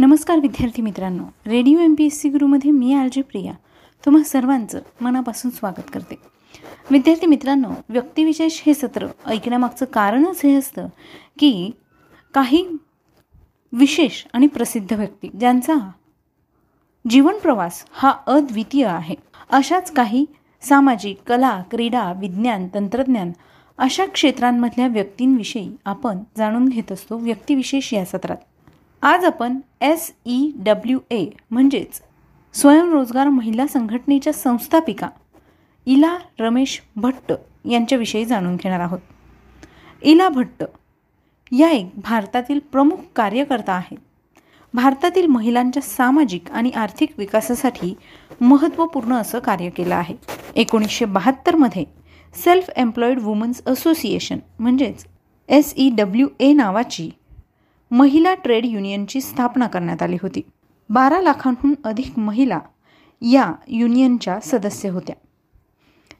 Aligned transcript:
नमस्कार 0.00 0.38
विद्यार्थी 0.38 0.82
मित्रांनो. 0.82 1.24
Radio 1.46 1.78
M 1.78 1.94
P 1.98 2.04
S 2.04 2.20
C 2.20 2.28
गुरुमध्ये 2.28 2.70
मी 2.70 2.94
आर 2.94 3.08
जे 3.12 3.22
प्रिया. 3.22 3.52
तुम्हा 4.06 4.22
सर्वांचं 4.22 4.80
मनापासून 5.00 5.50
स्वागत 5.50 5.90
करते. 5.92 6.14
विद्यार्थी 6.90 7.26
मित्रांनो 7.26 7.68
व्यक्तिविशेष 7.88 8.62
हे 8.66 8.74
सत्र 8.74 9.06
ऐकण्यामागचं 9.26 9.84
कारणच 9.84 10.40
हे 10.44 10.54
असतं 10.54 10.88
की 11.38 11.70
काही 12.34 12.66
विशेष 13.72 14.24
आणि 14.32 14.46
प्रसिद्ध 14.46 14.92
व्यक्ती 14.92 15.28
ज्यांचा 15.28 15.74
जीवनप्रवास 17.10 17.84
हा 17.92 18.14
अद्वितीय 18.26 18.86
आहे. 18.86 19.14
अशाच 19.50 19.92
काही 19.92 20.24
सामाजिक 20.62 21.18
कला 21.26 21.62
क्रीडा 21.70 22.12
विज्ञान 22.12 22.68
तंत्रज्ञान 22.74 23.32
अशा 23.78 24.06
क्षेत्रांमधल्या 24.06 24.86
व्यक्तींविषयी 24.86 25.76
आपण 25.84 26.18
जाणून 26.36 26.68
घेत 26.68 26.92
असतो 26.92 27.18
व्यक्तिविशेष 27.18 27.94
या 27.94 28.04
सत्रात. 28.04 28.36
आज 29.02 29.24
आपण 29.24 29.58
एस 29.80 30.10
ई 30.26 30.50
डब्ल्यू 30.56 30.98
ए 31.10 31.24
म्हणजेच 31.50 32.00
स्वयंरोजगार 32.54 33.28
महिला 33.28 33.66
संघटनेच्या 33.66 34.32
संस्थापिका 34.32 35.08
इला 35.86 36.16
रमेश 36.40 36.80
भट्ट 36.96 37.32
यांच्याविषयी 37.70 38.24
जाणून 38.24 38.56
घेणार 38.56 38.80
आहोत. 38.80 38.98
इला 40.02 40.28
भट्ट 40.28 40.64
या 41.52 41.70
एक 41.70 41.90
भारतातील 41.96 42.58
प्रमुख 42.72 42.96
कार्यकर्ता 43.16 43.72
आहेत. 43.72 43.98
भारतातील 44.74 45.26
महिलांच्या 45.26 45.82
सामाजिक 45.82 46.50
आणि 46.50 46.70
आर्थिक 46.70 47.12
विकासासाठी 47.18 47.94
महत्त्वपूर्ण 48.40 49.14
असं 49.14 49.38
कार्य 49.38 49.70
केलं 49.70 49.94
आहे. 49.94 50.14
एकोणीसशे 50.56 51.04
बहात्तरमध्ये 51.04 51.84
सेल्फ 52.34 52.70
एम्प्लॉईड 52.76 53.18
वुमन्स 53.18 53.62
असोसिएशन 53.66 54.38
म्हणजेच 54.58 55.06
एस 55.48 55.72
ई 55.76 55.88
डब्ल्यू 55.90 56.28
ए 56.40 56.52
नावाची 56.52 57.10
महिला 57.90 58.34
ट्रेड 58.34 58.64
युनियनची 58.66 59.20
स्थापना 59.20 59.66
करण्यात 59.66 60.02
आली 60.02 60.16
होती. 60.22 60.40
बारा 60.90 61.20
लाखांहून 61.20 61.74
अधिक 61.84 62.18
महिला 62.18 62.58
या 63.22 63.52
युनियनच्या 63.68 64.40
सदस्य 64.40 64.88
होत्या. 64.88 65.16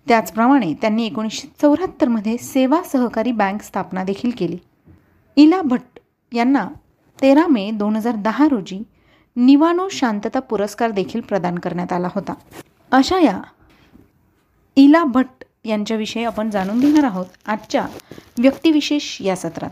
त्याचप्रमाणे 0.08 0.74
त्यांनी 0.74 1.06
एकोणीसशे 1.06 1.48
चौऱ्याहत्तरमध्ये 1.62 2.36
सेवा 2.38 2.82
सहकारी 2.82 3.32
बँक 3.32 3.62
स्थापना 3.62 4.04
देखील 4.04 4.30
केली. 4.38 4.58
इला 5.36 5.62
भट्ट 5.62 5.98
यांना 6.32 6.68
तेरा 7.20 7.46
मे 7.46 7.70
दोन 7.70 7.96
हजार 7.96 8.14
दहा 8.16 8.48
रोजी 8.48 8.82
निवानो 9.36 9.88
शांतता 9.88 10.40
पुरस्कार 10.40 10.90
देखील 10.90 11.20
प्रदान 11.20 11.58
करण्यात 11.58 11.92
आला 11.92 12.08
होता. 12.14 12.34
अशा 12.90 13.18
या 13.18 13.40
इला 14.76 15.04
भट्ट 15.04 15.44
यांच्याविषयी 15.64 16.24
आपण 16.24 16.50
जाणून 16.50 16.80
घेणार 16.80 17.04
आहोत 17.04 17.26
आजच्या 17.46 17.86
व्यक्तिविशेष 18.38 19.20
या 19.20 19.36
सत्रात. 19.36 19.70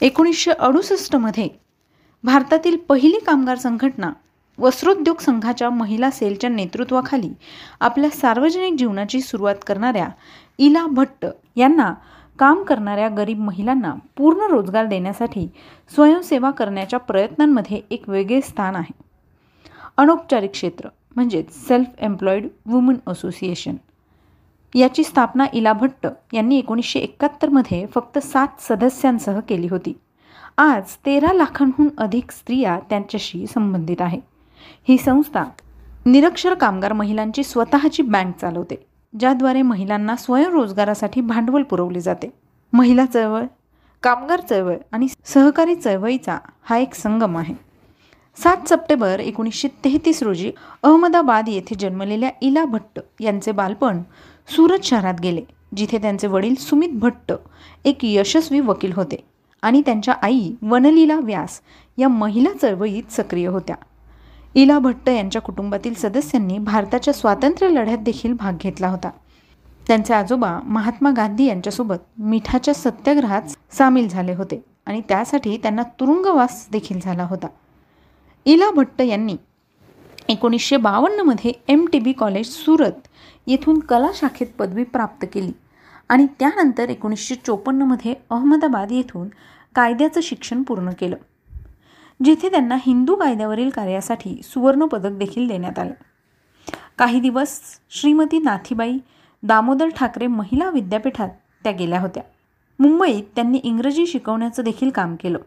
एकोणीसशे 0.00 0.50
अडुसष्टमध्ये 0.50 1.48
भारतातील 2.24 2.76
पहिली 2.76 3.18
कामगार 3.26 3.56
संघटना 3.56 4.12
वस्त्रोद्योग 4.58 5.18
संघाच्या 5.18 5.70
महिला 5.70 6.10
सेलच्या 6.10 6.50
नेतृत्वाखाली 6.50 7.30
आपल्या 7.80 8.10
सार्वजनिक 8.10 8.74
जीवनाची 8.78 9.20
सुरुवात 9.20 9.54
करणाऱ्या 9.66 10.08
इला 10.58 10.86
भट्ट 10.86 11.26
यांना 11.56 11.94
काम 12.38 12.62
करणाऱ्या 12.62 13.08
गरीब 13.08 13.38
महिलांना 13.38 13.94
पूर्ण 14.16 14.50
रोजगार 14.50 14.86
देण्यासाठी 14.86 15.48
स्वयंसेवा 15.94 16.50
करण्याच्या 16.50 16.98
प्रयत्नांमध्ये 16.98 17.80
एक 17.90 18.08
वेगळे 18.08 18.40
स्थान 18.40 18.76
आहे. 18.76 18.92
अनौपचारिक 19.96 20.50
क्षेत्र 20.50 20.88
म्हणजेच 21.16 21.68
सेल्फ 21.68 21.88
एम्प्लॉईड 21.98 22.48
वुमन 22.66 22.94
असोसिएशन 23.06 23.76
याची 24.76 25.02
स्थापना 25.04 25.44
इला 25.52 25.72
भट्ट 25.72 26.06
यांनी 26.32 26.58
एकोणीसशे 26.58 26.98
एकाहत्तरमध्ये 26.98 27.86
फक्त 27.86 28.18
सात 28.18 28.60
सदस्यांसह 28.60 29.38
केली 29.40 29.68
होती. 29.68 29.92
आज 30.58 30.94
तेरा 31.06 31.32
लाखांहून 31.32 31.88
अधिक 31.98 32.30
स्त्रिया 32.30 32.78
त्यांच्याशी 32.90 33.46
संबंधित 33.46 34.02
आहे. 34.02 34.20
ही 34.88 34.98
संस्था 34.98 35.44
निरक्षर 36.06 36.54
कामगार 36.54 36.92
महिलांची 36.92 37.44
स्वतःची 37.44 38.02
बँक 38.02 38.36
चालवते 38.40 38.76
ज्याद्वारे 39.20 39.62
महिलांना 39.62 40.16
स्वयंरोजगारासाठी 40.16 41.20
भांडवल 41.20 41.62
पुरवले 41.62 42.00
जाते. 42.00 42.30
महिला 42.72 43.06
चळवळ 43.06 43.44
कामगार 44.02 44.40
चळवळ 44.40 44.76
आणि 44.92 45.06
सहकारी 45.24 45.74
चळवळीचा 45.74 46.38
हा 46.62 46.78
एक 46.78 46.94
संगम 46.94 47.36
आहे. 47.38 47.54
सात 48.38 48.68
सप्टेंबर 48.68 49.20
एकोणीसशे 49.20 49.68
तेहतीस 49.84 50.22
रोजी 50.22 50.52
अहमदाबाद 50.82 51.48
येथे 51.48 51.74
जन्मलेल्या 51.74 52.30
इला 52.42 52.64
भट्ट 52.64 53.00
यांचे 53.20 53.52
बालपण 53.52 54.02
सुरत 54.48 54.84
शहरात 54.84 55.20
गेले 55.22 55.42
जिथे 55.76 55.98
त्यांचे 55.98 56.26
वडील 56.26 56.54
सुमित 56.54 56.88
भट्ट 56.92 57.32
एक 57.84 58.04
यशस्वी 58.04 58.60
वकील 58.60 58.92
होते 58.92 59.16
आणि 59.62 59.80
त्यांच्या 59.86 60.14
आई 60.22 60.50
वनलीला 60.62 61.18
व्यास 61.20 61.60
या 61.98 62.08
महिला 62.08 62.50
चळवळीत 62.62 63.12
सक्रिय 63.12 63.46
होत्या. 63.46 63.76
इला 64.54 64.78
भट्ट 64.78 65.08
यांच्या 65.08 65.42
कुटुंबातील 65.42 65.94
सदस्यांनी 65.94 66.58
भारताच्या 66.58 67.14
स्वातंत्र्य 67.14 67.70
लढ्यात 67.70 67.98
देखील 67.98 68.32
भाग 68.32 68.56
घेतला 68.62 68.88
होता. 68.88 69.10
त्यांचे 69.86 70.14
आजोबा 70.14 70.58
महात्मा 70.64 71.10
गांधी 71.16 71.44
यांच्यासोबत 71.44 72.20
मिठाच्या 72.20 72.74
सत्याग्रहात 72.74 73.74
सामील 73.74 74.08
झाले 74.08 74.34
होते 74.34 74.60
आणि 74.86 75.00
त्यासाठी 75.08 75.56
त्यांना 75.56 75.82
तुरुंगवास 76.00 76.66
देखील 76.72 77.00
झाला 77.00 77.24
होता. 77.24 77.46
इला 78.46 78.70
भट्ट 78.70 79.02
यांनी 79.02 79.36
एकोणीसशे 80.28 80.76
बावन्नमध्ये 80.76 81.52
M 81.68 81.86
T 81.92 81.98
B 81.98 82.12
college 82.12 82.46
Surat 82.46 83.06
येथून 83.46 83.78
कला 83.78 84.10
शाखेत 84.14 84.46
पदवी 84.58 84.84
प्राप्त 84.84 85.26
केली. 85.32 85.52
आणि 86.08 86.26
त्यानंतर 86.38 86.88
एकोणीसशे 86.88 87.34
चोपन्नमध्ये 87.34 88.14
अहमदाबाद 88.30 88.92
येथून 88.92 89.28
कायद्याचं 89.74 90.20
शिक्षण 90.20 90.62
पूर्ण 90.62 90.90
केलं. 90.90 91.16
जिथे 92.24 92.50
त्यांना 92.50 92.76
हिंदू 92.80 93.14
कायद्यावरील 93.14 93.70
कार्यासाठी 93.70 94.40
सुवर्णपदक 94.44 95.10
देखील 95.10 95.48
देण्यात 95.48 95.78
आलं. 95.78 95.92
काही 96.98 97.20
दिवस 97.20 97.60
श्रीमती 97.90 98.38
नाथीबाई 98.38 98.98
दामोदर 99.42 99.88
ठाकरे 99.88 100.26
महिला 100.26 100.70
विद्यापीठात 100.70 101.28
त्या 101.62 101.72
गेल्या 101.72 102.00
होत्या. 102.00 102.22
मुंबईत 102.78 103.24
त्यांनी 103.34 103.58
इंग्रजी 103.58 104.06
शिकवण्याचं 104.06 104.62
देखील 104.62 104.90
काम 104.90 105.16
केलं. 105.16 105.38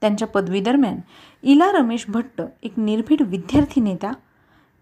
त्यांच्या 0.00 0.28
पदवीदरम्यान 0.28 0.96
इला 1.42 1.72
रमेश 1.72 2.04
भट्ट 2.08 2.42
एक 2.62 2.72
निर्भीड 2.76 3.22
विद्यार्थी 3.22 3.80
नेता 3.80 4.12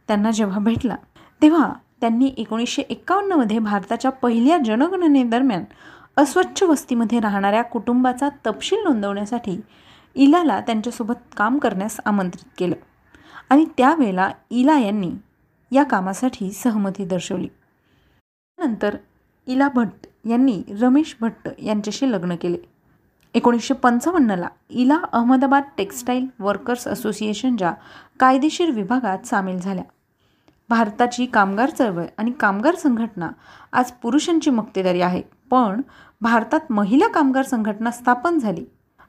त्यांना 0.09 0.31
जेव्हा 0.31 0.59
भेटला 0.59 0.97
तेव्हा 1.43 1.73
त्यांनी 2.01 2.35
एकोणीसशे 2.37 2.83
एकावन्नमध्ये 2.83 3.59
भारताच्या 3.59 4.11
पहिल्या 4.11 4.59
जनगणनेदरम्यान 4.59 5.65
अस्वच्छ 6.17 6.63
वस्तीमध्ये 6.63 7.21
राहणाऱ्या 7.21 7.63
कुटुंबाचा 7.63 8.29
तपशील 8.47 8.79
नोंदवण्यासाठी 8.85 9.61
इलाला 10.15 10.61
त्यांच्यासोबत 10.61 11.15
काम 11.37 11.59
करण्यास 11.59 12.01
आमंत्रित 12.05 12.51
केलं. 12.59 12.75
आणि 13.51 13.65
त्यावेळेला 13.77 14.31
इला 14.51 14.79
यांनी 14.79 15.11
या 15.73 15.83
कामासाठी 15.83 16.51
सहमती 16.51 17.05
दर्शवली. 17.05 17.49
नंतर 18.59 18.97
इला 19.47 19.69
भट्ट 19.75 20.07
यांनी 20.29 20.63
रमेश 20.81 21.17
भट्ट 21.21 21.49
यांच्याशी 21.59 22.13
लग्न 22.13 22.37
केले. 22.37 22.57
एकोणीसशे 23.35 23.75
पंचावन्नला 23.75 24.49
इला 24.71 24.99
अहमदाबाद 25.13 25.63
टेक्स्टाईल 25.79 26.27
वर्कर्स 26.39 26.89
असोसिएशनच्या 26.89 27.73
कायदेशीर 28.21 28.71
विभागात 28.71 29.27
सामील 29.27 29.59
झाल्या. 29.59 29.85
भारताची 30.69 31.27
कामगार 31.27 31.71
चळवळ 31.71 32.05
आणि 32.19 32.31
कामगार 32.31 32.75
संघटना 32.75 33.29
आज 33.73 33.91
पुरुषांची 33.93 34.51
मक्तेदारी 34.51 35.01
आहे. 35.01 35.23
पण 35.51 35.81
भारतात 36.21 36.73
महिला 36.73 37.09
कामगार 37.09 37.45
संघटना 37.45 37.91
स्थापन 37.91 38.39
झाली. 38.39 38.65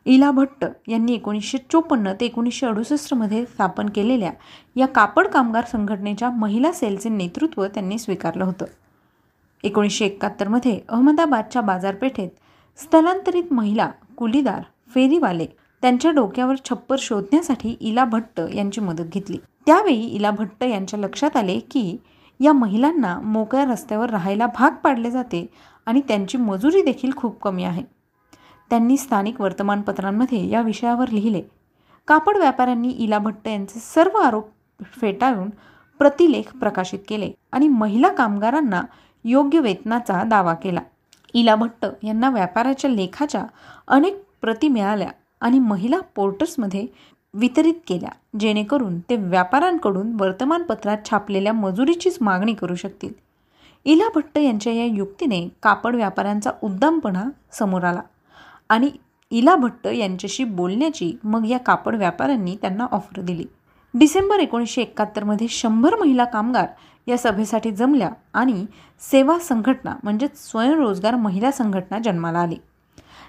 इला 0.06 0.31
भट्ट 0.31 0.66
यांनी 0.88 1.14
एकोणीसशे 1.14 1.58
चोपन्न 1.72 2.14
ते 2.22 2.25
एकोणीसशे 2.25 2.66
अडुसष्टमध्ये 2.68 3.46
स्थापन 3.46 3.90
केलेल्या 3.90 4.31
या 4.75 4.88
कापड 4.88 5.28
कामगार 5.28 5.66
संघटनेच्या 5.72 6.30
महिला 6.30 6.72
सेलचे 6.72 7.09
नेतृत्व 7.09 7.66
त्यांनी 7.66 7.97
स्वीकारलं 8.00 8.44
होतं. 8.44 8.66
एकोणीसशे 9.64 10.06
एकाहत्तरमध्ये 10.06 10.80
अहमदाबादच्या 10.90 11.62
बाजारपेठेत 11.62 12.30
स्थलांतरित 12.78 13.53
महिला 13.53 13.90
कुलीदार 14.18 14.62
फेरीवाले 14.94 15.46
त्यांच्या 15.81 16.12
डोक्यावर 16.12 16.56
छप्पर 16.66 16.95
शोधण्यासाठी 17.00 17.75
इला 17.79 18.06
भट्ट 18.06 18.40
यांची 18.53 18.81
मदत 18.81 19.14
घेतली. 19.14 19.37
त्यावेळी 19.66 20.02
इला 20.02 20.31
भट्ट 20.31 20.64
यांच्या 20.64 20.99
लक्षात 20.99 21.37
आले 21.37 21.59
की 21.72 21.97
या 22.40 22.53
महिलांना 22.53 23.20
मोकळ्या 23.20 23.66
रस्त्यावर 23.66 24.09
राहायला 24.09 24.46
भाग 24.47 24.76
पाडले 24.84 25.11
जाते 25.11 25.46
आणि 25.85 26.02
त्यांची 26.08 26.37
मजुरी 26.37 26.81
देखील 26.81 27.11
खूप 27.16 27.40
कमी 27.41 27.64
आहे. 27.64 27.84
त्यांनी 28.70 28.97
स्थानिक 28.97 29.41
वर्तमानपत्रांमध्ये 29.41 30.47
या 30.49 30.61
विषयावर 30.61 31.09
लिहिले. 31.09 31.41
कापड 32.08 32.37
व्यापाऱ्यांनी 32.37 32.90
इला 32.90 33.17
भट्ट 33.17 33.47
यांचे 33.47 33.79
सर्व 33.79 34.17
आरोप 34.17 34.49
फेटाळून 35.02 35.49
प्रतिलेख 35.99 36.55
प्रकाशित 36.58 36.99
केले 37.08 37.31
आणि 37.52 37.67
महिला 37.67 38.08
कामगारांना 38.08 38.81
योग्य 39.26 39.59
वेतनाचा 39.59 40.23
दावा 40.23 40.53
केला. 40.53 40.81
इला 41.34 41.55
भट्ट 41.55 41.85
यांना 42.03 42.29
व्यापाराच्या 42.29 42.90
लेखाच्या 42.90 43.46
अनेक 43.87 44.22
प्रती 44.41 44.67
मिळाल्या 44.67 45.09
आणि 45.41 45.59
महिला 45.59 46.00
पोर्टर्समध्ये 46.16 46.86
वितरित 47.34 47.74
केल्या 47.88 48.09
जेणेकरून 48.40 49.00
ते 49.00 49.16
व्यापाऱ्यांकडून 49.16 50.16
वर्तमानपत्रात 50.20 50.97
छापलेल्या 51.09 51.53
मजुरीचीच 51.53 52.18
मागणी 52.22 52.53
करू 52.53 52.76
शकतील. 52.76 53.14
इला 53.86 54.08
भट्ट 54.16 54.38
यांच्या 54.38 54.74
या 54.74 54.86
युक्तीने 54.86 55.47
कापड 55.64 55.96
व्यापाऱ्यांचा 55.96 56.52
उद्दामपणा 56.64 57.24
समोर 57.52 57.84
आला 57.84 58.02
आणि 58.70 58.90
इला 59.32 59.56
भट्ट 59.56 59.88
यांच्याशी 59.88 60.44
बोलण्याची 60.44 61.12
मग 61.24 61.46
या 61.46 61.58
कापड 61.58 61.96
व्यापाऱ्यांनी 61.96 62.56
त्यांना 62.56 62.88
ऑफर 62.91 63.22
दिली. 63.22 63.46
डिसेंबर 63.94 64.40
एकोणीसशे 64.40 64.82
एकाहत्तरमध्ये 64.82 65.47
शंभर 65.47 65.96
महिला 65.96 66.26
कामगार 66.26 66.68
या 67.08 67.18
सभेसाठी 67.18 67.72
जमल्या 67.72 68.09
आणि 68.34 68.66
सेवा 69.02 69.38
संघटना 69.40 69.96
म्हणजेच 70.03 70.38
स्वयंरोजगार 70.38 71.16
महिला 71.16 71.52
संघटना 71.52 72.00
जन्माला 72.00 72.40
आली. 72.40 72.58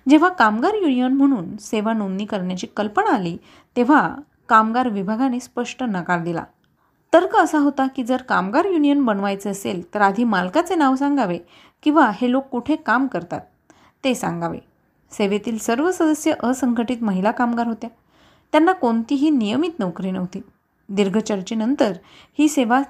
जेव्हा 0.08 0.28
कामगार 0.28 0.74
युनियन 0.74 1.12
म्हणून 1.12 1.56
सेवा 1.56 1.92
नोंदणी 1.92 2.24
करण्याची 2.24 2.66
कल्पना 2.66 3.10
आली 3.10 3.36
तेव्हा 3.76 4.14
कामगार 4.48 4.88
विभागाने 4.88 5.40
स्पष्ट 5.40 5.82
नकार 5.82 6.22
दिला. 6.22 6.44
तर्क 7.12 7.36
असा 7.36 7.58
होता 7.58 7.86
की 7.86 8.04
जर 8.04 8.22
कामगार 8.22 8.64
युनियन 8.64 9.04
बनवायचे 9.04 9.50
असेल 9.50 9.94
तर 9.94 10.00
आधी 10.00 10.24
मालकाचे 10.24 10.74
नाव 10.74 10.96
सांगावे 10.96 11.38
किंवा 11.82 12.10
हे 12.14 12.30
लोक 12.30 12.44
कुठे 12.44 12.76
काम 12.76 13.06
करतात 13.06 13.40
ते 14.04 14.14
सांगावे. 14.14 14.58
सेवेतील 15.12 15.58
सर्व 15.58 15.90
सदस्य 15.90 16.32
असंघटित 16.42 17.02
महिला 17.02 17.30
कामगार 17.30 17.66
होत्या. 17.66 17.90
त्यांना 18.52 18.72
कोणतीही 18.72 19.30
नियमित 19.30 19.78
नोकरी 19.78 20.10
नव्हती. 20.10 20.40
दीर्घ 20.88 21.18
चर्चेनंतर 21.18 21.92
ही 22.38 22.48
सेवा 22.48 22.82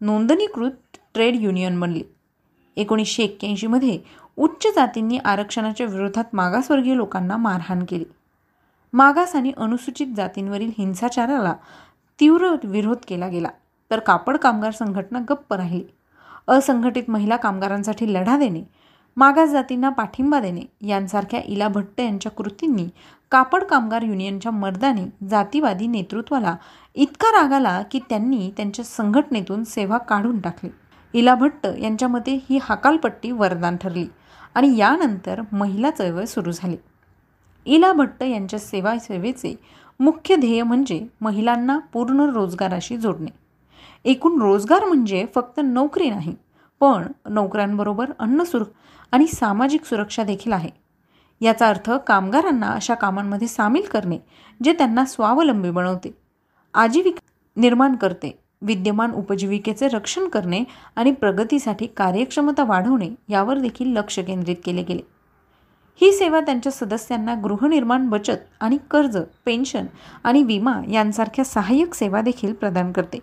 नोंदणीकृत 0.00 0.96
ट्रेड 1.14 1.36
युनियन 1.36 1.80
बनली. 1.80 2.02
एकोणीसशे 2.76 3.22
एक्क्याऐंशीमध्ये 3.22 3.98
उच्च 4.36 4.66
जातींनी 4.74 5.18
आरक्षणाच्या 5.18 5.86
विरोधात 5.86 6.24
मागासवर्गीय 6.32 6.94
लोकांना 6.94 7.36
मारहाण 7.36 7.84
केली. 7.88 8.04
मागास 8.92 9.36
आणि 9.36 9.52
अनुसूचित 9.56 10.06
जातींवरील 10.16 10.70
हिंसाचाराला 10.78 11.54
तीव्र 12.20 12.54
विरोध 12.64 12.96
केला 13.08 13.28
गेला. 13.28 13.48
तर 13.90 13.98
कापड 13.98 14.36
कामगार 14.36 14.70
संघटना 14.70 15.18
गप्प 15.30 15.54
राहिली. 15.54 15.84
असंघटित 16.48 17.02
महिला 17.08 17.36
कामगारांसाठी 17.36 18.14
लढा 18.14 18.38
देणे 18.38 18.62
मागास 19.16 19.48
जातींना 19.48 19.88
पाठिंबा 19.88 20.40
देणे 20.40 20.60
यांसारख्या 20.88 21.40
इला 21.40 21.68
भट्ट 21.68 22.00
यांच्या 22.00 22.32
कृतींनी 22.32 22.88
कापड 23.30 23.64
कामगार 23.64 24.02
युनियनच्या 24.02 24.52
मर्दाने 24.52 25.26
जातीवादी 25.26 25.86
नेतृत्वाला 25.86 26.56
इतका 26.94 27.40
राग 27.40 27.52
आला 27.52 27.82
की 27.82 28.00
त्यांनी 28.08 28.50
त्यांच्या 28.56 28.84
संघटनेतून 28.84 29.64
सेवा 29.64 29.98
काढून 29.98 30.40
टाकली. 30.40 30.70
इला 31.12 31.34
भट्ट 31.34 31.66
यांच्या 31.66 32.08
मते 32.08 32.46
ही 32.50 32.58
हकालपट्टी 32.62 33.30
वरदान 33.30 33.76
ठरली. 33.76 34.06
आणि 34.54 34.76
यानंतर 34.76 35.40
महिला 35.52 35.90
चळवळ 35.90 36.24
सुरू 36.24 36.50
झाली. 36.50 36.76
इला 37.66 37.92
भट्ट 37.92 38.22
यांच्या 38.22 38.58
सेवा 38.58 38.98
सेवेचे 38.98 39.54
मुख्य 40.00 40.36
ध्येय 40.36 40.62
म्हणजे 40.62 41.00
महिलांना 41.20 41.78
पूर्ण 41.92 42.28
रोजगाराशी 42.30 42.96
जोडणे. 42.96 43.30
एकूण 44.04 44.40
रोजगार 44.42 44.84
म्हणजे 44.84 45.24
फक्त 45.34 45.60
नोकरी 45.64 46.08
नाही 46.10 46.34
पण 46.80 47.06
नोकऱ्यांबरोबर 47.30 48.10
अन्न 48.18 48.42
सुर 48.42 48.62
आणि 49.12 49.26
सामाजिक 49.26 49.84
सुरक्षा 49.84 50.22
देखील 50.22 50.52
आहे. 50.52 50.70
याचा 51.40 51.68
अर्थ 51.68 51.90
कामगारांना 52.06 52.68
अशा 52.68 52.94
कामांमध्ये 52.94 53.48
सामील 53.48 53.86
करणे 53.92 54.18
जे 54.60 54.72
त्यांना 54.72 55.04
स्वावलंबी 55.04 55.70
बनवते 55.70 56.14
आजीविका 56.74 57.20
निर्माण 57.56 57.94
करते 57.96 58.30
विद्यमान 58.62 59.12
उपजीविकेचे 59.12 59.88
रक्षण 59.88 60.28
करणे 60.28 60.62
आणि 60.96 61.12
प्रगतीसाठी 61.12 61.86
कार्यक्षमता 61.86 62.64
वाढवणे 62.64 63.10
यावर 63.28 63.58
देखील 63.58 63.92
लक्ष 63.92 64.18
केंद्रित 64.18 64.56
केले 64.64 64.82
गेले. 64.82 65.02
ही 66.00 66.12
सेवा 66.12 66.40
त्यांच्या 66.40 66.72
सदस्यांना 66.72 67.34
गृहनिर्माण 67.34 68.08
बचत 68.08 68.46
आणि 68.60 68.78
कर्ज 68.90 69.18
पेन्शन 69.44 69.86
आणि 70.24 70.42
विमा 70.42 70.80
यांसारख्या 70.90 71.44
सहाय्यक 71.44 71.94
सेवा 71.94 72.20
देखील 72.20 72.52
प्रदान 72.52 72.92
करते. 72.92 73.18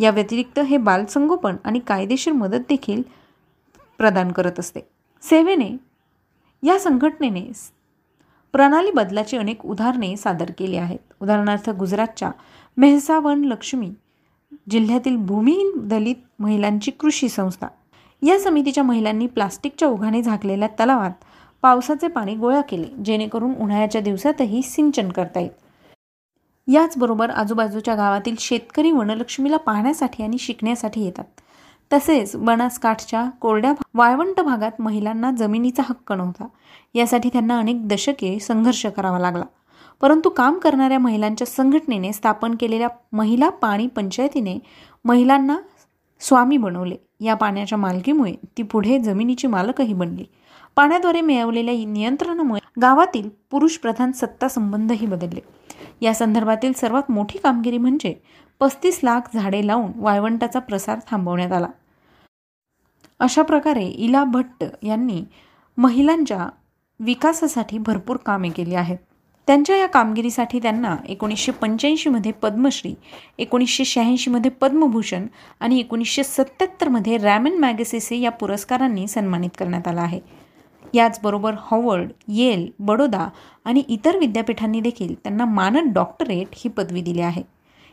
या 0.00 0.10
व्यतिरिक्त 0.10 0.58
हे 0.58 0.76
बालसंगोपन 0.76 1.56
आणि 1.64 1.78
कायदेशीर 1.78 2.32
मदत 2.32 2.62
देखील 2.68 3.02
प्रदान 3.98 4.32
करत 4.32 4.58
असते. 4.58 4.80
सेवेने 5.22 5.76
या 6.62 6.78
संघटनेने 6.78 7.50
प्रणाली 8.52 8.90
बदलाची 8.90 9.36
अनेक 9.36 9.64
उदाहरणे 9.66 10.16
सादर 10.16 10.50
केली 10.58 10.76
आहेत. 10.76 10.98
उदाहरणार्थ 11.22 11.70
गुजरातच्या 11.70 12.30
मेहसावन 12.76 13.44
लक्ष्मी 13.44 13.90
जिल्ह्यातील 14.70 15.16
भूमिहीन 15.16 15.72
दलित 15.76 16.14
महिलांची 16.38 16.90
कृषी 16.90 17.28
संस्था. 17.28 17.66
या 18.22 18.38
समितीच्या 18.38 18.84
महिलांनी 18.84 19.26
प्लास्टिकच्या 19.26 19.88
ओघाने 19.88 20.22
झाकलेल्या 20.22 20.68
तलावात 20.80 21.10
पावसाचे 21.62 22.08
पाणी 22.08 22.34
गोळा 22.34 22.60
केले 22.60 23.02
जेणेकरून 23.04 23.54
उन्हाळ्याच्या 23.54 24.00
दिवसातही 24.00 24.62
सिंचन 24.62 25.08
करता 25.08 25.40
येईल. 25.40 25.66
याचबरोबर 26.74 27.30
आजूबाजूच्या 27.30 27.94
गावातील 27.94 28.34
शेतकरी 28.38 28.90
वनलक्ष्मीला 28.90 29.56
पाहण्यासाठी 29.56 30.22
आणि 30.22 30.38
शिकण्यासाठी 30.38 31.04
येतात. 31.04 31.24
तसेच 31.92 32.36
बनासकाठच्या 32.36 33.30
कोरड्या 33.40 33.72
वाळवंट 33.94 34.40
भागात 34.40 34.80
महिलांना 34.80 35.30
जमिनीचा 35.30 35.82
हक्क 35.88 36.12
नव्हता. 36.12 36.46
यासाठी 36.94 37.28
त्यांना 37.28 37.58
अनेक 37.58 37.88
दशके 37.88 38.38
संघर्ष 38.38 38.86
करावा 38.86 39.18
लागला. 39.18 39.44
परंतु 40.00 40.28
काम 40.28 40.58
करणाऱ्या 40.58 40.98
महिलांच्या 40.98 41.46
संघटनेने 41.46 42.12
स्थापन 42.12 42.54
केलेल्या 42.60 42.88
महिला 43.12 43.48
पाणी 43.48 43.86
पंचायतीने 43.86 44.58
महिलांना 45.04 45.58
स्वामी 46.20 46.56
बनवले. 46.56 46.96
या 47.20 47.34
पाण्याच्या 47.34 47.78
मालकीमुळे 47.78 48.34
ती 48.56 48.62
पुढे 48.62 48.98
जमिनीची 48.98 49.46
मालकही 49.46 49.92
बनली. 49.92 50.24
पाण्याद्वारे 50.76 51.20
मिळवलेल्या 51.20 51.74
नियंत्रणामुळे 51.74 52.60
गावातील 52.82 53.28
पुरुष 53.50 53.76
प्रधान 53.76 54.12
सत्ता 54.12 54.48
संबंधही 54.48 55.06
बदलले. 55.06 55.40
या 56.00 56.14
संदर्भातील 56.14 56.72
सर्वात 56.72 57.10
मोठी 57.10 57.38
कामगिरी 57.38 57.78
म्हणजे 57.78 58.14
पस्तीस 58.60 59.00
लाख 59.02 59.20
झाडे 59.34 59.66
लावून 59.66 59.92
वाळवंटाचा 59.96 60.58
प्रसार 60.58 60.98
थांबवण्यात 61.10 61.52
आला. 61.52 61.66
अशा 63.20 63.42
प्रकारे 63.42 63.84
इला 63.84 64.24
भट्ट 64.24 64.64
यांनी 64.82 65.24
महिलांच्या 65.76 66.48
विकासासाठी 67.00 67.78
भरपूर 67.78 68.16
कामे 68.16 68.48
केली 68.48 68.74
आहेत. 68.74 68.98
त्यांच्या 69.48 69.76
या 69.76 69.86
कामगिरीसाठी 69.86 70.58
त्यांना 70.58 70.94
एकोणीसशे 71.08 71.52
पंच्याऐंशीमध्ये 71.52 72.32
पद्मश्री 72.32 72.94
एकोणीसशे 73.38 73.84
शहाऐंशीमध्ये 73.84 74.50
पद्मभूषण 74.50 75.26
आणि 75.60 75.78
एकोणीसशे 75.80 76.24
सत्त्याहत्तरमध्ये 76.24 77.16
रॅमन 77.16 77.58
मॅगसेसे 77.58 78.16
या 78.16 78.30
पुरस्कारांनी 78.30 79.06
सन्मानित 79.08 79.50
करण्यात 79.58 79.88
आला 79.88 80.00
आहे. 80.00 80.20
याचबरोबर 80.94 81.54
हॉवर्ड 81.60 82.10
येल 82.28 82.66
बडोदा 82.78 83.28
आणि 83.64 83.82
इतर 83.88 84.16
विद्यापीठांनी 84.16 84.80
देखील 84.80 85.14
त्यांना 85.14 85.44
मानद 85.44 85.92
डॉक्टरेट 85.92 86.48
ही 86.54 86.70
पदवी 86.70 87.00
दिली 87.00 87.20
आहे. 87.20 87.42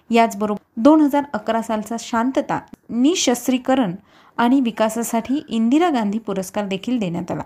याचबरोबर 0.10 0.82
दोन 0.82 1.02
हजार 1.02 1.24
अकरा 1.34 1.62
सालचा 1.62 1.96
शांतता 2.00 2.60
निशस्त्रीकरण 2.90 3.96
आणि 4.38 4.60
विकासासाठी 4.62 5.42
इंदिरा 5.50 5.90
गांधी 5.90 6.20
पुरस्कार 6.20 6.66
देखील 6.66 7.00
देण्यात 7.00 7.32
आला. 7.32 7.44